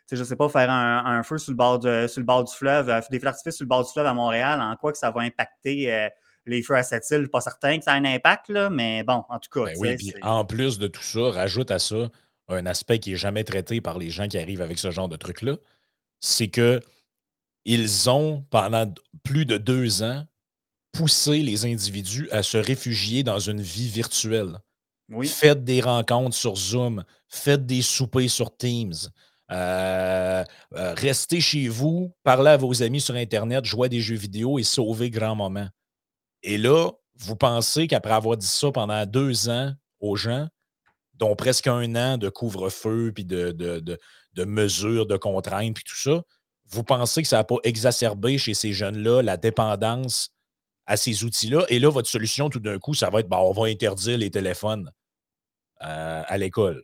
[0.09, 2.89] je ne sais pas, faire un, feu sur le, bord sur le bord du fleuve,
[2.89, 5.11] euh, des feux d'artifice sur le bord du fleuve à Montréal, en quoi que ça
[5.11, 6.07] va impacter euh,
[6.45, 7.29] les feux à cette île?
[7.29, 9.65] Pas certain que ça a un impact, là, mais bon, en tout cas.
[9.65, 12.09] Ben oui, en plus de tout ça, rajoute à ça
[12.49, 15.15] un aspect qui n'est jamais traité par les gens qui arrivent avec ce genre de
[15.15, 15.57] truc-là
[16.23, 16.79] c'est que
[17.65, 18.91] ils ont, pendant
[19.23, 20.25] plus de deux ans,
[20.91, 24.57] poussé les individus à se réfugier dans une vie virtuelle.
[25.25, 28.93] Faites des rencontres sur Zoom, faites des soupers sur Teams,
[29.51, 30.43] euh,
[30.75, 34.59] euh, restez chez vous, parlez à vos amis sur Internet, jouez à des jeux vidéo
[34.59, 35.67] et sauvez grand moment.
[36.41, 40.47] Et là, vous pensez qu'après avoir dit ça pendant deux ans aux gens,
[41.15, 46.23] dont presque un an de couvre-feu, puis de, de mesures, de contraintes, puis tout ça,
[46.67, 50.31] vous pensez que ça n'a pas exacerbé chez ces jeunes-là la dépendance
[50.85, 51.65] à ces outils-là?
[51.69, 54.31] Et là, votre solution, tout d'un coup, ça va être bon, on va interdire les
[54.31, 54.91] téléphones
[55.81, 56.83] euh, à l'école.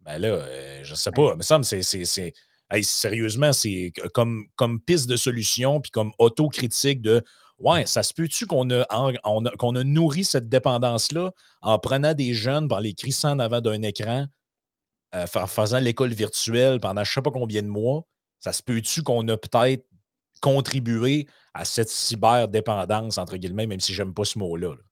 [0.00, 2.32] Ben là, euh, je ne sais pas, mais ça me c'est.
[2.82, 7.22] sérieusement, c'est comme, comme piste de solution, puis comme autocritique de
[7.64, 12.92] Ouais, ça se peut-tu qu'on a, nourri cette dépendance-là en prenant des jeunes, par les
[12.92, 14.26] crissant en avant d'un écran,
[15.14, 18.02] euh, en faisant l'école virtuelle pendant je ne sais pas combien de mois,
[18.38, 19.86] ça se peut-tu qu'on a peut-être
[20.42, 24.74] contribué à cette cyberdépendance, entre guillemets, même si j'aime pas ce mot-là?
[24.74, 24.82] là?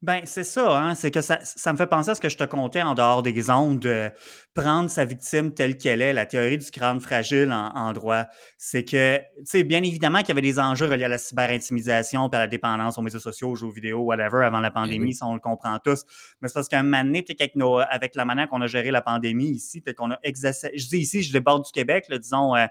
[0.00, 2.36] Ben, c'est ça, hein, c'est que ça, ça, me fait penser à ce que je
[2.36, 4.12] te contais en dehors des ondes, de
[4.54, 8.26] prendre sa victime telle qu'elle est, la théorie du crâne fragile en, droit.
[8.58, 12.28] C'est que, tu sais, bien évidemment qu'il y avait des enjeux reliés à la cyberintimisation,
[12.28, 15.26] à la dépendance aux médias sociaux, aux jeux vidéo, whatever, avant la ben pandémie, ça
[15.26, 16.04] on le comprend tous.
[16.40, 17.56] Mais c'est parce qu'à un moment donné, avec,
[17.90, 20.78] avec la manière qu'on a géré la pandémie ici, peut-être qu'on a exacerbé.
[20.78, 22.66] Je dis ici, je déborde du Québec, disons, euh,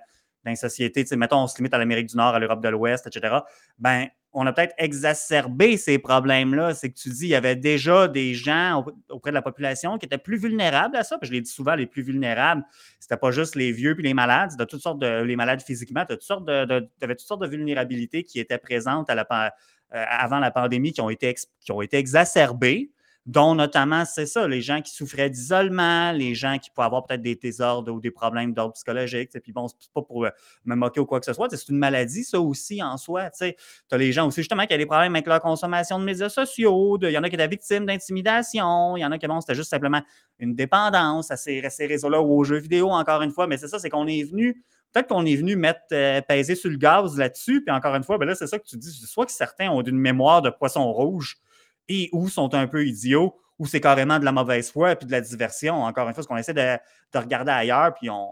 [0.45, 3.05] dans les sociétés, mettons, on se limite à l'Amérique du Nord, à l'Europe de l'Ouest,
[3.05, 3.39] etc.
[3.77, 4.07] Ben,
[4.39, 6.75] on a peut-être exacerbé ces problèmes-là.
[6.75, 10.05] C'est que tu dis, il y avait déjà des gens auprès de la population qui
[10.05, 11.17] étaient plus vulnérables à ça.
[11.23, 12.63] je l'ai dit souvent, les plus vulnérables,
[12.99, 16.05] c'était pas juste les vieux puis les malades, c'était toutes sortes de les malades physiquement,
[16.05, 19.49] tu avais toutes sortes de vulnérabilités qui étaient présentes euh,
[19.89, 22.91] avant la pandémie qui ont été, qui ont été exacerbées
[23.27, 27.21] dont notamment, c'est ça, les gens qui souffraient d'isolement, les gens qui pouvaient avoir peut-être
[27.21, 29.31] des désordres ou des problèmes d'ordre psychologique.
[29.43, 30.29] Puis bon, c'est pas pour euh,
[30.63, 33.29] me moquer ou quoi que ce soit, c'est une maladie, ça aussi, en soi.
[33.31, 33.53] Tu
[33.91, 36.97] as les gens aussi, justement, qui ont des problèmes avec leur consommation de médias sociaux.
[37.01, 38.95] Il y en a qui étaient victimes d'intimidation.
[38.95, 40.01] Il y en a qui, bon, c'était juste simplement
[40.39, 43.45] une dépendance à ces, réseaux-là ou aux jeux vidéo, encore une fois.
[43.47, 44.63] Mais c'est ça, c'est qu'on est venu
[44.93, 47.61] peut-être qu'on est venu mettre, euh, peser sur le gaz là-dessus.
[47.61, 48.89] Puis encore une fois, ben là, c'est ça que tu dis.
[48.89, 51.41] Soit que certains ont une mémoire de poisson rouge
[51.89, 55.11] et ou sont un peu idiots, ou c'est carrément de la mauvaise foi puis de
[55.11, 55.83] la diversion.
[55.83, 56.77] Encore une fois, ce qu'on essaie de,
[57.17, 58.29] regarder ailleurs, puis on,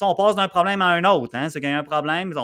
[0.00, 1.34] on passe d'un problème à un autre.
[1.34, 1.48] Hein.
[1.48, 2.34] C'est qu'il y un problème,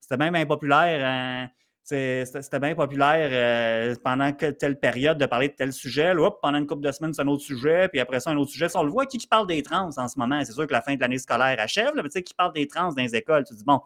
[0.00, 1.06] c'était même impopulaire.
[1.06, 1.48] Hein.
[1.84, 6.14] C'était bien populaire euh, pendant telle période de parler de tel sujet.
[6.14, 7.88] Là, pendant une couple de semaines, c'est un autre sujet.
[7.88, 8.68] Puis après ça, un autre sujet.
[8.74, 10.42] on le voit, qui, qui parle des trans en ce moment?
[10.44, 11.92] C'est sûr que la fin de l'année scolaire achève.
[11.94, 13.44] Mais qui parle des trans dans les écoles?
[13.46, 13.82] Tu dis, bon,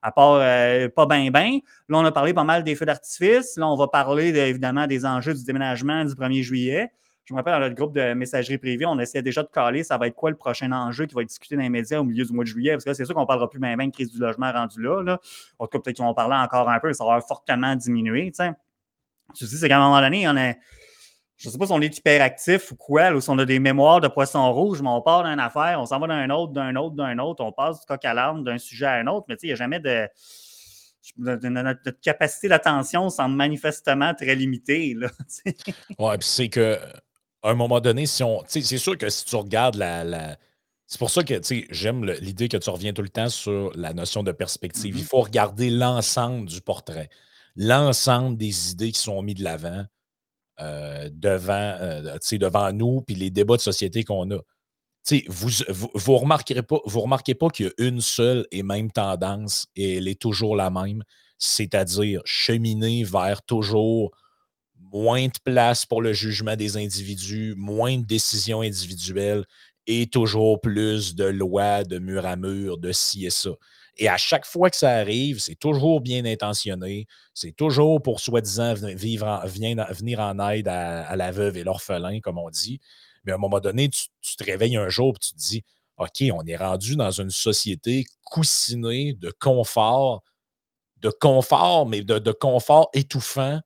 [0.00, 1.58] à part euh, pas bien, bien.
[1.88, 3.56] Là, on a parlé pas mal des feux d'artifice.
[3.56, 6.92] Là, on va parler évidemment des enjeux du déménagement du 1er juillet.
[7.30, 9.96] Je me rappelle dans notre groupe de messagerie privée, on essayait déjà de caler ça
[9.96, 12.24] va être quoi le prochain enjeu qui va être discuté dans les médias au milieu
[12.24, 12.72] du mois de juillet.
[12.72, 14.82] Parce que c'est sûr qu'on ne parlera plus bien, bien de crise du logement rendu
[14.82, 15.16] là.
[15.60, 18.32] En tout cas, peut-être qu'ils vont parler encore un peu, ça va fortement diminuer.
[18.32, 20.58] Tu sais, c'est qu'à un moment donné, on est
[21.36, 23.60] je ne sais pas si on est hyperactif ou quoi, ou si on a des
[23.60, 26.74] mémoires de poisson rouge, mais on part d'une affaire, on s'en va d'un autre, d'un
[26.74, 29.36] autre, d'un autre, on passe du coq à l'âne d'un sujet à un autre, mais
[29.40, 30.08] il n'y a jamais de.
[31.16, 34.96] Notre capacité d'attention semble manifestement très limitée.
[35.98, 36.76] Oui, puis c'est que
[37.42, 38.42] à un moment donné, si on.
[38.46, 40.36] C'est sûr que si tu regardes la.
[40.86, 44.24] C'est pour ça que j'aime l'idée que tu reviens tout le temps sur la notion
[44.24, 44.96] de perspective.
[44.96, 45.06] Il mm-hmm.
[45.06, 47.08] faut regarder l'ensemble du portrait
[47.56, 49.84] l'ensemble des idées qui sont mises de l'avant
[50.60, 54.38] euh, devant, euh, devant nous, puis les débats de société qu'on a.
[55.28, 58.62] vous ne vous, vous, remarquerez pas, vous remarquez pas qu'il y a une seule et
[58.62, 61.02] même tendance et elle est toujours la même,
[61.38, 64.10] c'est-à-dire cheminer vers toujours
[64.92, 69.44] moins de place pour le jugement des individus, moins de décisions individuelles
[69.86, 73.50] et toujours plus de lois de mur à mur, de ci et ça.
[73.96, 77.06] Et à chaque fois que ça arrive, c'est toujours bien intentionné.
[77.34, 82.80] C'est toujours pour soi-disant venir en aide à, la veuve et l'orphelin, comme on dit.
[83.24, 85.62] Mais à un moment donné, tu, te réveilles un jour et tu te dis
[85.98, 90.22] OK, on est rendu dans une société coussinée de confort,
[90.98, 93.60] de confort, mais de confort étouffant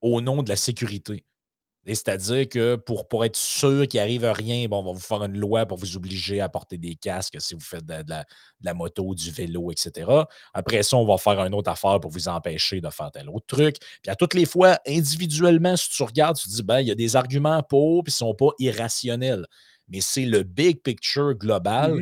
[0.00, 1.24] au nom de la sécurité.
[1.94, 5.38] C'est-à-dire que pour, pour être sûr qu'il arrive à rien, on va vous faire une
[5.38, 7.94] loi pour vous obliger à porter des casques si vous faites de,
[8.60, 10.10] la, moto, du vélo, etc.
[10.52, 13.46] Après ça, on va faire une autre affaire pour vous empêcher de faire tel autre
[13.46, 13.76] truc.
[14.02, 16.92] Puis à toutes les fois, individuellement, si tu regardes, tu te dis, ben, il y
[16.92, 19.46] a des arguments pour, puis ils ne sont pas irrationnels.
[19.88, 21.98] Mais c'est le big picture global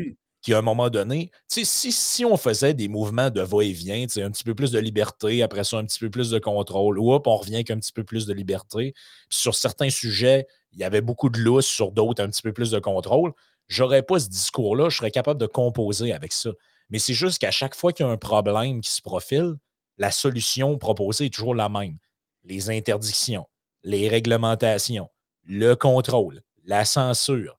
[0.46, 4.54] qui, à un moment donné, si, on faisait des mouvements de va-et-vient, un petit peu
[4.54, 7.56] plus de liberté, après ça, un petit peu plus de contrôle, ou hop, on revient
[7.56, 8.94] avec un petit peu plus de liberté.
[9.28, 12.70] sur certains sujets, il y avait beaucoup de lousse, sur d'autres, un petit peu plus
[12.70, 13.32] de contrôle.
[13.66, 16.50] J'aurais pas ce discours-là, je serais capable de composer avec ça.
[16.90, 19.54] Mais c'est juste qu'à chaque fois qu'il y a un problème qui se profile,
[19.98, 21.98] la solution proposée est toujours la même.
[22.44, 23.48] Les interdictions,
[23.82, 25.08] les réglementations,
[25.42, 27.55] le contrôle, la censure,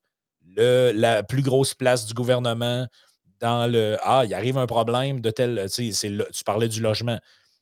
[0.58, 2.88] la plus grosse place du gouvernement
[3.40, 5.68] dans le Ah, il arrive un problème de tel.
[5.72, 7.20] Tu parlais du logement.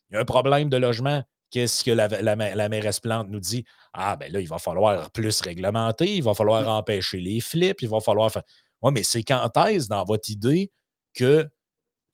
[0.10, 1.24] Il y a un problème de logement.
[1.52, 3.64] Qu'est-ce que la, la, mairesse Plante nous dit?
[3.94, 6.68] Ah, ben là, il va falloir plus réglementer, il va falloir mmh.
[6.68, 8.44] empêcher les flips, il va falloir faire.
[8.82, 10.72] Oui, mais c'est quand est-ce dans votre idée
[11.14, 11.48] que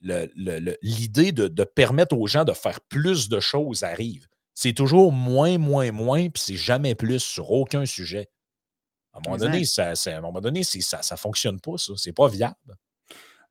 [0.02, 4.28] l'idée de, de, permettre aux gens de faire plus de choses arrive?
[4.54, 8.30] C'est toujours moins, moins, moins, puis c'est jamais plus sur aucun sujet.
[9.14, 11.94] À un moment donné, ça, à un moment donné ça ne fonctionne pas, ça.
[11.98, 12.56] C'est pas viable.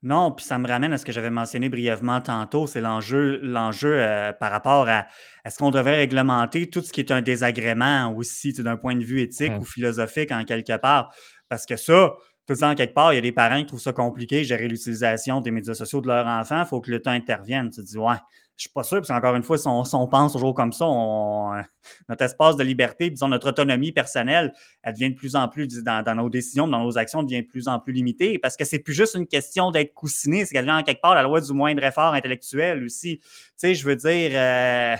[0.03, 4.01] Non, puis ça me ramène à ce que j'avais mentionné brièvement tantôt, c'est l'enjeu, l'enjeu
[4.01, 5.05] euh, par rapport à
[5.45, 9.21] est-ce qu'on devrait réglementer tout ce qui est un désagrément aussi, d'un point de vue
[9.21, 11.13] éthique ou philosophique en quelque part.
[11.49, 12.13] Parce que ça,
[12.47, 14.67] tout ça, en quelque part, il y a des parents qui trouvent ça compliqué, gérer
[14.67, 17.69] l'utilisation des médias sociaux de leur enfant, il faut que l'État intervienne.
[17.69, 18.17] Tu te dis, ouais,
[18.61, 20.85] je suis pas sûr, parce qu'encore une fois, si on, pense toujours comme ça,
[22.09, 26.15] notre espace de liberté, disons notre autonomie personnelle, elle devient de plus en plus, dans,
[26.15, 28.93] nos décisions, dans nos actions, devient de plus en plus limitée, parce que c'est plus
[28.93, 31.83] juste une question d'être coussiné, c'est qu'elle devient en quelque part la loi du moindre
[31.83, 33.17] effort intellectuel aussi.
[33.17, 34.95] Tu sais, je veux dire, euh,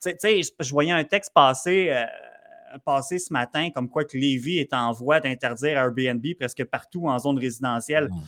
[0.00, 1.88] tu sais, je voyais un texte passer.
[1.90, 2.04] Euh,
[3.00, 7.36] ce matin comme quoi que Lévis est en voie d'interdire Airbnb presque partout en zone
[7.36, 8.06] résidentielle.
[8.06, 8.22] Bon,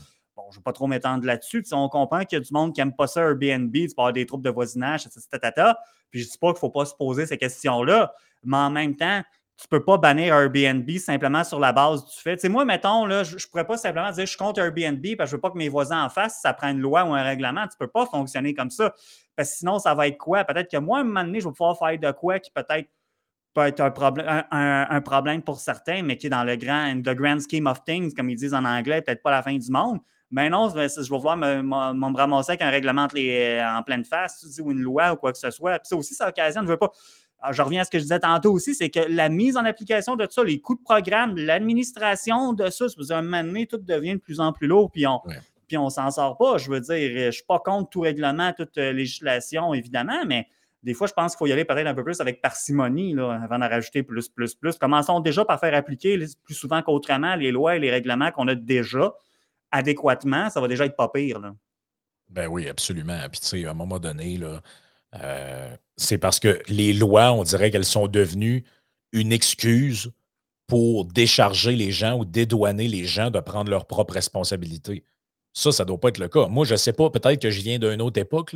[0.53, 1.65] je ne vais pas trop m'étendre là-dessus.
[1.73, 4.13] On comprend qu'il y a du monde qui n'aime pas ça, Airbnb, tu peux avoir
[4.13, 5.73] des troupes de voisinage, etc.
[6.11, 8.13] Puis je ne dis pas qu'il ne faut pas se poser ces questions-là,
[8.45, 9.23] mais en même temps,
[9.57, 12.37] tu ne peux pas bannir Airbnb simplement sur la base du fait.
[12.37, 15.31] Tu sais, moi, mettons, là, je ne pourrais pas simplement dire je compte Airbnb parce
[15.31, 17.15] que je ne veux pas que mes voisins en fassent, ça prend une loi ou
[17.15, 17.63] un règlement.
[17.63, 18.93] Tu ne peux pas fonctionner comme ça.
[19.37, 20.45] Parce que sinon, ça va être quoi?
[20.45, 22.89] Peut-être que moi, à un moment donné, je vais pouvoir faire de quoi qui peut-être
[23.55, 27.15] peut être un problème, un, problème pour certains, mais qui est dans le grand, the
[27.15, 30.01] grand scheme of things, comme ils disent en anglais, peut-être pas la fin du monde.
[30.33, 34.45] Mais non, je vais voir me, me, ramasser avec un règlement euh, en pleine face,
[34.61, 35.79] ou une loi ou quoi que ce soit.
[35.79, 36.91] Puis ça aussi, ça occasionne, je veux pas.
[37.51, 40.17] je reviens à ce que je disais tantôt aussi, c'est que la mise en application
[40.17, 43.67] de tout ça, les coûts de programme, l'administration de ça, c'est à un moment donné,
[43.67, 45.21] tout devient de plus en plus lourd, puis on
[45.73, 46.59] puis on s'en sort pas.
[46.59, 50.47] Je veux dire, je ne suis pas contre tout règlement, toute euh, législation, évidemment, mais
[50.83, 53.41] des fois, je pense qu'il faut y aller peut-être un peu plus avec parcimonie là,
[53.43, 54.77] avant d'en rajouter plus, plus, plus.
[54.77, 58.55] Commençons déjà par faire appliquer plus souvent qu'autrement les lois et les règlements qu'on a
[58.55, 59.15] déjà
[59.73, 61.41] adéquatement, ça va déjà être pas pire.
[61.41, 61.55] Là.
[62.29, 63.19] Ben oui, absolument.
[63.31, 64.63] Puis, tu sais, à un moment donné, là,
[65.21, 68.65] euh, c'est parce que les lois, on dirait qu'elles sont devenues
[69.13, 70.13] une excuse
[70.67, 75.05] pour décharger les gens ou dédouaner les gens de prendre leur propre responsabilité.
[75.53, 76.47] Ça, ça ne doit pas être le cas.
[76.47, 78.55] Moi, je ne sais pas, peut-être que je viens d'une autre époque.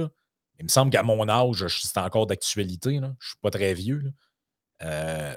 [0.59, 2.95] Il me semble qu'à mon âge, c'est encore d'actualité.
[2.95, 4.13] Je ne suis pas très vieux.
[4.83, 5.35] Euh,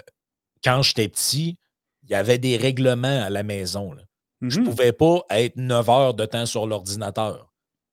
[0.63, 1.57] quand j'étais petit,
[2.03, 3.93] il y avait des règlements à la maison.
[4.41, 7.51] Je ne mmh pouvais pas être 9 heures de temps sur l'ordinateur.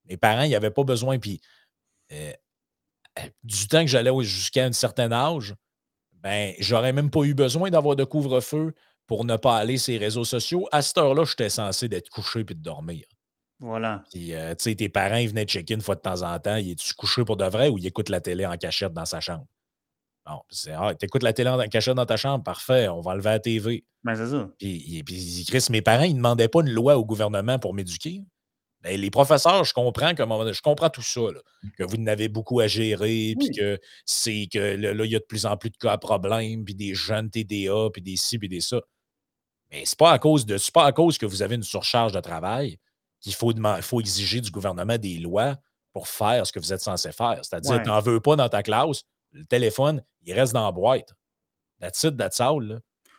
[0.08, 1.18] Mes parents, ils n'avaient pas besoin.
[1.18, 1.40] Puis,
[2.12, 2.32] euh,
[3.18, 5.54] euh, du temps que j'allais jusqu'à un certain âge,
[6.12, 8.74] ben, j'aurais même pas eu besoin d'avoir de couvre-feu
[9.06, 10.68] pour ne pas aller sur les réseaux sociaux.
[10.72, 13.04] À cette heure-là, j'étais censé d'être couché puis de dormir.
[13.58, 14.04] Voilà.
[14.12, 16.56] Puis, euh, tu sais, tes parents, ils venaient checker une fois de temps en temps.
[16.56, 19.20] Il est-tu couché pour de vrai ou il écoute la télé en cachette dans sa
[19.20, 19.46] chambre?
[20.26, 23.30] Bon, c'est ah, t'écoutes la télé en cachette dans ta chambre, parfait, on va enlever
[23.30, 23.84] la TV.
[24.02, 24.48] Ben, c'est ça.
[24.58, 28.24] Puis, puis, Chris, mes parents, ils ne demandaient pas une loi au gouvernement pour m'éduquer.
[28.82, 31.20] Ben, les professeurs, je comprends comment je comprends tout ça,
[31.78, 35.24] que vous n'avez beaucoup à gérer, puis que c'est que là, il y a de
[35.24, 38.48] plus en plus de cas à problème, puis des jeunes TDA, puis des ci, puis
[38.48, 38.80] des ça.
[39.70, 42.20] Mais c'est pas à cause de pas à cause que vous avez une surcharge de
[42.20, 42.78] travail
[43.20, 45.56] qu'il faut, faut exiger du gouvernement des lois
[45.92, 47.40] pour faire ce que vous êtes censé faire.
[47.42, 49.02] C'est-à-dire, tu n'en veux pas dans ta classe,
[49.36, 51.14] le téléphone, il reste dans la boîte.
[51.80, 52.62] That's it, that's all.
[52.62, 52.76] Là.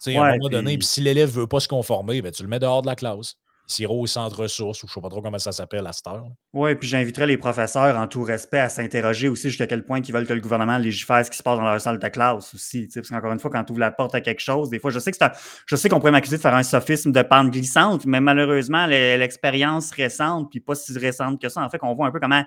[0.07, 2.49] à un moment donné, puis si l'élève ne veut pas se conformer, ben, tu le
[2.49, 3.35] mets dehors de la classe.
[3.69, 6.07] Siro au centre ressources, ou je ne sais pas trop comment ça s'appelle à cette
[6.07, 6.29] heure.
[6.53, 10.13] Oui, puis j'inviterais les professeurs, en tout respect, à s'interroger aussi jusqu'à quel point ils
[10.13, 12.87] veulent que le gouvernement légifère ce qui se passe dans leur salle de classe aussi.
[12.93, 14.99] Parce qu'encore une fois, quand tu ouvres la porte à quelque chose, des fois, je
[14.99, 15.17] sais que
[15.65, 19.91] je sais qu'on pourrait m'accuser de faire un sophisme de pente glissante, mais malheureusement, l'expérience
[19.91, 22.45] récente, puis pas si récente que ça, en fait, qu'on voit un peu comment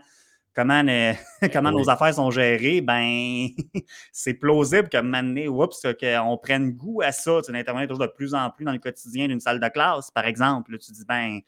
[0.54, 0.82] comment,
[1.52, 3.48] comment nos affaires sont gérées, ben
[4.12, 8.50] c'est plausible que maintenant, oups, qu'on prenne goût à ça, d'intervenir toujours de plus en
[8.50, 10.76] plus dans le quotidien d'une salle de classe, par exemple.
[10.78, 11.40] tu dis, ben,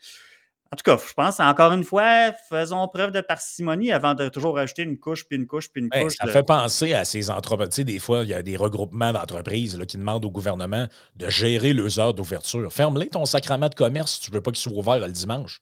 [0.72, 4.54] en tout cas, je pense, encore une fois, faisons preuve de parcimonie avant de toujours
[4.54, 6.14] rajouter une couche, puis une couche, puis une ben, couche.
[6.16, 7.84] ça fait penser à ces entreprises.
[7.84, 10.86] des fois, il y a des regroupements d'entreprises qui demandent au gouvernement
[11.16, 12.72] de gérer leurs heures d'ouverture.
[12.72, 15.60] Ferme-les ton sacrement de commerce si tu ne veux pas qu'il soit ouvert le dimanche.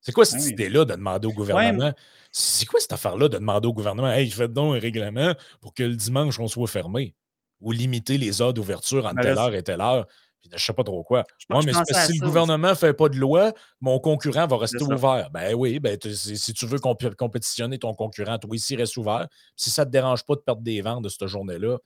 [0.00, 1.92] C'est quoi cette idée-là de demander au gouvernement?
[2.32, 5.82] C'est quoi cette affaire-là de demander au gouvernement, hey, faites donc un règlement pour que
[5.82, 7.14] le dimanche, on soit fermé?
[7.60, 10.06] Ou limiter les heures d'ouverture entre telle heure et telle heure?
[10.40, 11.24] Puis je sais pas trop quoi.
[11.50, 15.28] Moi, mais si le gouvernement ne fait pas de loi, mon concurrent va rester ouvert.
[15.30, 19.28] Ben oui, ben, si tu veux compétitionner ton concurrent, toi ici, reste ouvert.
[19.54, 21.76] Si ça ne te dérange pas de perdre des ventes de cette journée-là,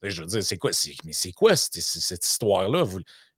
[0.00, 0.70] ben, je veux dire, c'est quoi,
[1.04, 2.84] mais c'est quoi cette, cette histoire-là?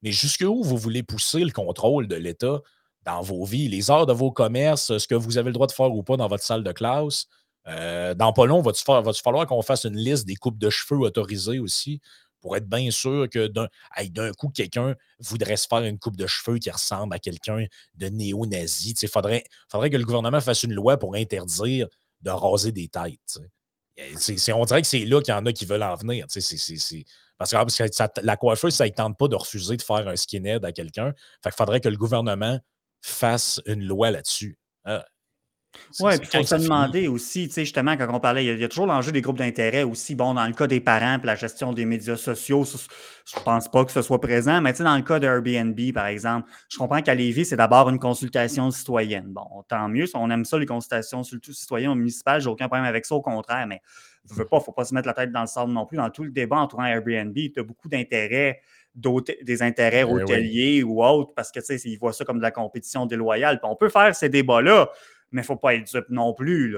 [0.03, 2.61] Mais jusqu'où vous voulez pousser le contrôle de l'État?
[3.05, 5.73] Dans vos vies, les heures de vos commerces, ce que vous avez le droit de
[5.73, 7.27] faire ou pas dans votre salle de classe.
[7.69, 11.59] Euh, dans pas long, va-tu falloir qu'on fasse une liste des coupes de cheveux autorisées
[11.59, 12.01] aussi
[12.43, 16.59] pour être bien sûr que d'un coup, quelqu'un voudrait se faire une coupe de cheveux
[16.59, 18.95] qui ressemble à quelqu'un de néo-nazi.
[19.01, 21.87] Il faudrait, que le gouvernement fasse une loi pour interdire
[22.21, 23.39] de raser des têtes.
[24.53, 26.27] on dirait que c'est là qu'il y en a qui veulent en venir.
[27.39, 30.65] parce que, ah, la coiffeuse, ça ne tente pas de refuser de faire un skinhead
[30.65, 31.15] à quelqu'un.
[31.45, 32.59] Fait faudrait que le gouvernement
[33.03, 34.57] fasse une loi là-dessus.
[34.85, 35.05] Ah,
[36.01, 38.65] oui, puis il faut se demander aussi, tu sais, justement, quand on parlait, il y,
[38.65, 40.15] a, toujours l'enjeu des groupes d'intérêt aussi.
[40.15, 43.69] Bon, dans le cas des parents et la gestion des médias sociaux, je ne pense
[43.69, 46.79] pas que ce soit présent, mais tu sais, dans le cas d'Airbnb, par exemple, je
[46.79, 49.29] comprends qu'à Lévis, c'est d'abord une consultation citoyenne.
[49.29, 52.87] Bon, tant mieux, on aime ça, les consultations, surtout citoyennes ou municipales, j'ai aucun problème
[52.87, 53.81] avec ça, au contraire, mais
[54.31, 55.97] il ne faut pas se mettre la tête dans le sable non plus.
[55.97, 58.61] Dans tout le débat entourant Airbnb, tu as beaucoup d'intérêts
[58.95, 63.07] des intérêts eh hôteliers ou autres, parce que ils voient ça comme de la compétition
[63.07, 63.59] déloyale.
[63.63, 64.91] on peut faire ces débats-là,
[65.31, 66.77] mais il ne faut pas être dupe non plus.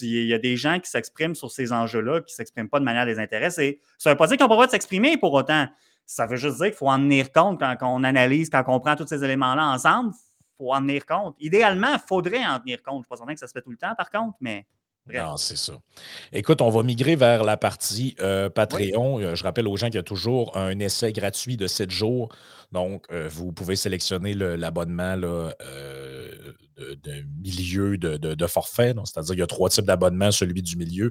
[0.00, 2.84] Il y a des gens qui s'expriment sur ces enjeux-là, qui ne s'expriment pas de
[2.84, 3.80] manière désintéressée.
[3.98, 5.66] Ça ne veut pas dire qu'on peut pas s'exprimer pour autant.
[6.06, 8.96] Ça veut juste dire qu'il faut en tenir compte quand on analyse, quand on prend
[8.96, 10.12] tous ces éléments-là ensemble.
[10.14, 11.36] Il faut en tenir compte.
[11.40, 12.94] Idéalement, il faudrait en tenir compte.
[12.94, 14.66] Je ne suis pas certain que ça se fait tout le temps, par contre, mais
[15.12, 15.74] non, c'est ça.
[16.32, 19.20] Écoute, on va migrer vers la partie euh, Patreon.
[19.20, 22.34] Euh, je rappelle aux gens qu'il y a toujours un essai gratuit de 7 jours.
[22.72, 25.54] Donc, euh, vous pouvez sélectionner l'abonnement de,
[27.42, 28.94] milieu de, de forfait.
[29.04, 31.10] C'est-à-dire qu'il y a trois types d'abonnements, celui du milieu.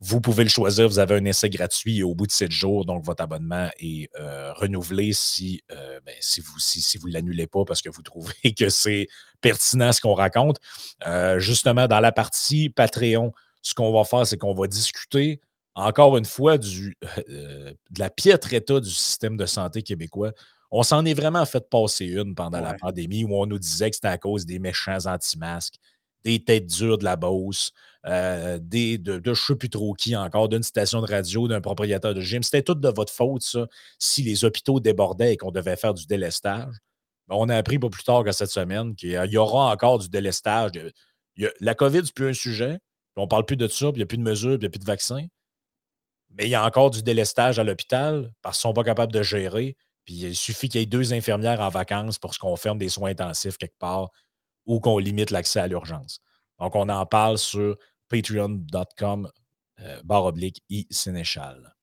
[0.00, 0.88] Vous pouvez le choisir.
[0.88, 4.52] Vous avez un essai gratuit au bout de sept jours, donc votre abonnement est euh,
[4.52, 8.68] renouvelé si, euh, ben, si vous si, vous l'annulez pas parce que vous trouvez que
[8.68, 9.08] c'est
[9.40, 10.58] pertinent ce qu'on raconte.
[11.06, 15.40] Euh, justement, dans la partie Patreon, ce qu'on va faire, c'est qu'on va discuter
[15.74, 16.96] encore une fois du,
[17.28, 20.32] de la piètre état du système de santé québécois.
[20.70, 23.96] On s'en est vraiment fait passer une pendant la pandémie où on nous disait que
[23.96, 25.76] c'était à cause des méchants anti-masques,
[26.24, 27.72] des têtes dures de la Beauce,
[28.06, 32.42] euh, des, de, je qui encore, d'une station de radio, d'un propriétaire de gym.
[32.42, 33.66] C'était tout de votre faute, ça,
[33.98, 36.74] si les hôpitaux débordaient et qu'on devait faire du délestage.
[37.28, 40.72] On a appris pas plus tard que cette semaine qu'il y aura encore du délestage.
[41.60, 42.78] la COVID, c'est plus un sujet.
[43.16, 44.60] On ne parle plus de ça, puis il n'y a plus de mesures, puis il
[44.60, 45.26] n'y a plus de vaccins.
[46.30, 49.12] Mais il y a encore du délestage à l'hôpital parce qu'ils ne sont pas capables
[49.12, 49.76] de gérer.
[50.04, 53.10] Puis il suffit qu'il y ait deux infirmières en vacances pour qu'on ferme des soins
[53.10, 54.10] intensifs quelque part
[54.66, 56.20] ou qu'on limite l'accès à l'urgence.
[56.60, 57.76] Donc, on en parle sur
[58.08, 59.30] patreon.com
[59.80, 61.74] euh, barre oblique e-sénéchal.